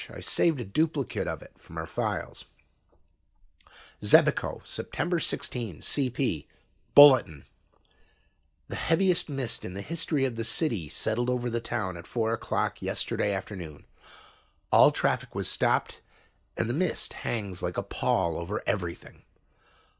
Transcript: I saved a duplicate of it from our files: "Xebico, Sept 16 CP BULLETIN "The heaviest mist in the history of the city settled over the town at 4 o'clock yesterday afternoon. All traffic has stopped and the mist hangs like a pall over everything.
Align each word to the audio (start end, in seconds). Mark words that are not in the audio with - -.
I 0.09 0.19
saved 0.19 0.59
a 0.59 0.65
duplicate 0.65 1.27
of 1.27 1.43
it 1.43 1.51
from 1.59 1.77
our 1.77 1.85
files: 1.85 2.45
"Xebico, 4.01 4.63
Sept 4.63 5.21
16 5.21 5.77
CP 5.81 6.47
BULLETIN 6.95 7.45
"The 8.67 8.75
heaviest 8.77 9.29
mist 9.29 9.63
in 9.63 9.75
the 9.75 9.83
history 9.83 10.25
of 10.25 10.37
the 10.37 10.43
city 10.43 10.89
settled 10.89 11.29
over 11.29 11.51
the 11.51 11.61
town 11.61 11.97
at 11.97 12.07
4 12.07 12.33
o'clock 12.33 12.81
yesterday 12.81 13.31
afternoon. 13.31 13.85
All 14.71 14.89
traffic 14.89 15.29
has 15.35 15.47
stopped 15.47 16.01
and 16.57 16.67
the 16.67 16.73
mist 16.73 17.13
hangs 17.21 17.61
like 17.61 17.77
a 17.77 17.83
pall 17.83 18.37
over 18.37 18.63
everything. 18.65 19.21